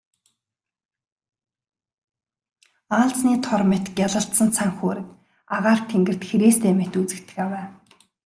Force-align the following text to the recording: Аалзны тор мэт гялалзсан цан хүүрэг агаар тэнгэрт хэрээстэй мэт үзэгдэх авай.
Аалзны 2.97 3.33
тор 3.45 3.61
мэт 3.69 3.85
гялалзсан 3.97 4.49
цан 4.55 4.69
хүүрэг 4.77 5.07
агаар 5.55 5.79
тэнгэрт 5.89 6.21
хэрээстэй 6.29 6.73
мэт 6.79 6.93
үзэгдэх 7.01 7.37
авай. 7.45 7.65